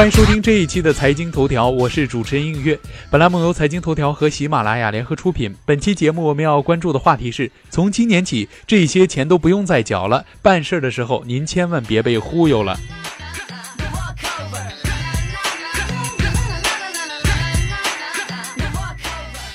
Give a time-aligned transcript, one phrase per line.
[0.00, 2.80] 欢迎收听这一期的财经头条，我是主持人映月。
[3.10, 5.54] 本栏目由财经头条和喜马拉雅联合出品。
[5.66, 10.24] 本期节目我们要关注的话题是：从今年起，这些钱都不用再缴了。
[10.40, 12.80] 办事的时候，您千万别被忽悠了。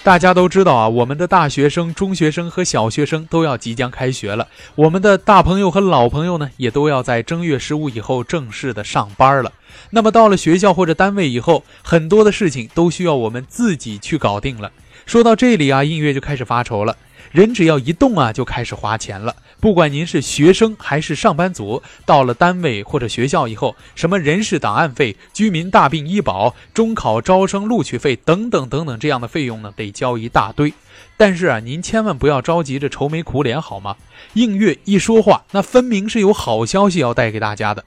[0.05, 4.47] 大家都知道啊，我们的大学生、中学生和小学生都要即将开学了。
[4.75, 9.51] 我们的大朋友和老朋友呢，也都要在正月十五以后正式的上班了。
[9.89, 14.71] 那么到了学校或者单位以后，很多的事情都需要我们自己去搞定了。
[15.05, 16.97] 说到这里啊，音乐就开始发愁了。
[17.31, 19.35] 人只要一动啊，就开始花钱了。
[19.59, 30.73] 不管您是学生还是上班族，到了单位或者学校以后，什么人事档案费、居民大病医保、中考招生录取费等等等等这样的费用呢，得交一大堆。
[31.17, 33.97] 但是啊，您千万不要着急着愁眉苦脸好吗？
[34.33, 37.83] 映月一说话，那分明是有好消息要带给大家的。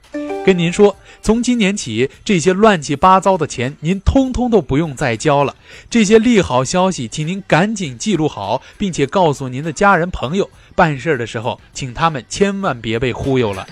[0.49, 5.55] 跟您说，从今年起，这些乱七八糟的钱，您通通都不用再交了。
[5.91, 10.49] 这些利好消息，请您赶紧记录好，并且告诉您的家人朋友。
[10.73, 13.67] 办事的时候，请他们千万别被忽悠了。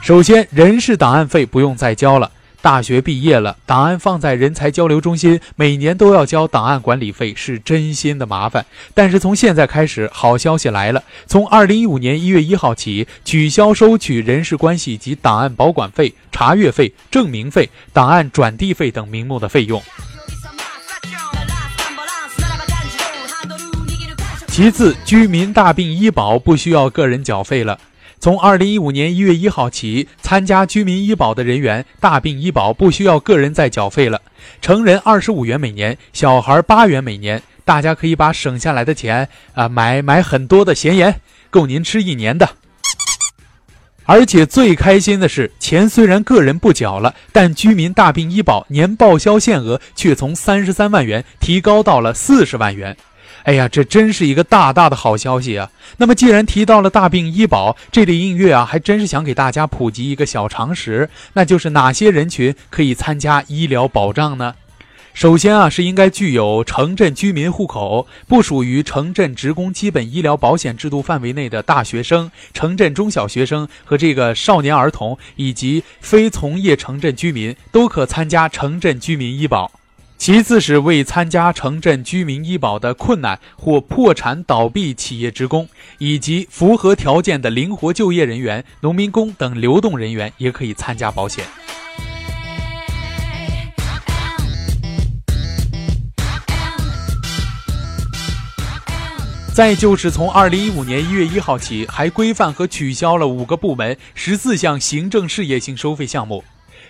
[0.00, 2.30] 首先，人事档案费不用再交了。
[2.64, 8.64] 大学毕业了，档案放在人才交流中心，每年都要交档案管理费，是真心的麻烦。
[8.94, 19.82] 但是从现在开始，好消息来了，从二零一五年一月一号起，取消收取人事关系及档案保管费、查阅费、证明费、档案转递费等名目的费用。
[24.48, 27.78] 其次，居民大病医保不需要个人缴费了。
[28.20, 34.22] 从二零一五年一月一号起，参加居民医保的人员，大病医保不需要个人再缴费了。
[34.62, 41.20] 成人二十五元每年，小孩八元每年，大家可以把省下来的钱啊买买很多的咸盐，
[41.50, 42.48] 够您吃一年的。
[44.06, 52.96] 而且最开心的是，钱虽然个人不缴了，但居民大病医保年报销限额却从三十三万元提高到了四十万元。
[53.44, 55.70] 哎呀，这真是一个大大的好消息啊！
[55.98, 64.54] 那么，既然提到了大病医保，这里音乐啊，还真是想给大家普及一个小常识，那就是哪些人群可以参加医疗保障呢？
[65.12, 79.70] 首先啊，是应该具有城镇居民户口、不属于城镇职工基本医疗保险制度范围内的大学生、城镇中小学生和这个少年儿童，以及非从业城镇居民，都可参加城镇居民医保。
[80.16, 91.44] 其次是未参加城镇居民医保的困难或破产倒闭企业职工，以及符合条件的灵活就业人员、农民工等流动人员也可以参加保险。
[99.52, 106.42] 再就是从二零一五年一月一号起，还规范和取消了五个部门十四项行政事业性收费项目，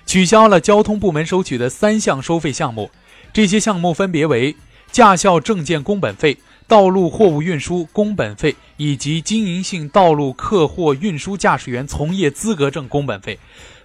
[0.07, 2.91] 取消了交通部门收取的三项收费项目。
[3.35, 4.55] 这些项目分别为
[4.93, 13.41] 驾校证件工本费、道路货物运输工本费以及经营性道路客货运输驾驶员从业资格证工本费。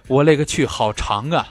[0.06, 1.48] 我勒个去，好长啊！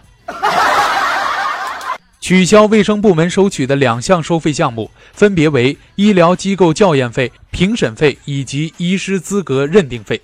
[2.22, 10.22] 取消卫生部门收取的两项收费项目，分别为医疗机构校验费、评审费以及医师资格认定费。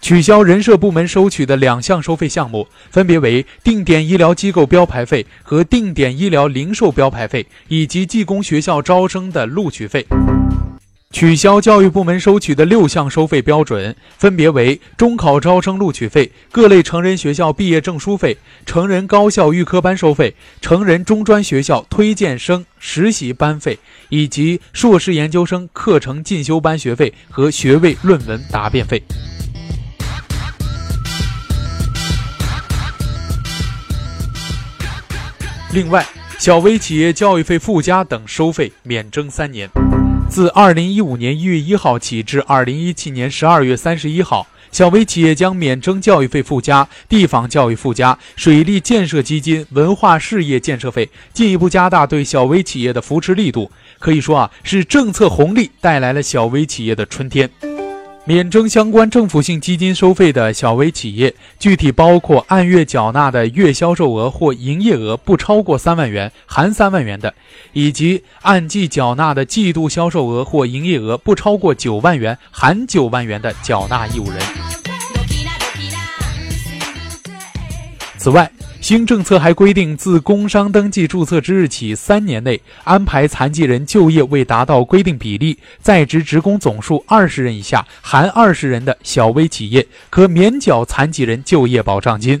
[0.00, 10.06] 取消人社部门收取的两项收费项目，分别为定点医疗机构标牌费和定点医疗零售标牌费，以及技工学校招生的录取费。
[11.12, 18.36] 取消教育部门收取的六项收费标准，分别为中考招生录取费、各类成人学校毕业证书费、
[18.66, 23.78] 成人高校预科班收费、成人中专学校推荐生实习班费，
[24.10, 29.02] 以及硕士研究生课程进修班学费和学位论文答辩费。
[35.76, 36.02] 另外，
[36.38, 39.68] 小微企业教育费附加等收费免征三年，
[40.26, 53.70] 自二零一五年一月一号起至二零一七年十二月三十一号，小微企业将免征教育费附加、地方教育附加、水利建设基金、文化事业建设费，进一步加大对小微企业的扶持力度。
[53.98, 57.50] 可以说啊，是政策红利带来了小微企业的春天。
[58.28, 67.32] 免征相关政府性基金收费的小微企业，具体包括按月缴纳的月销售额或营业额不超过三万元（含三万元）的，
[67.72, 74.40] 以及按季缴纳的季度销售额或营业额不超过九万元（含九万元）的缴纳义务人。
[78.18, 78.50] 此外，
[78.86, 92.40] 新政策还规定，自工商登记注册之日起三年内，安排残疾人就业未达到规定比例、在职职工总数二十人以下（含二十人）的小微企业，可免缴残疾人就业保障金。